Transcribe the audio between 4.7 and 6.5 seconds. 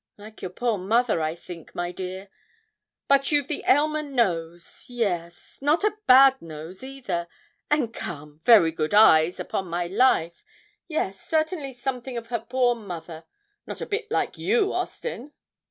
yes not a bad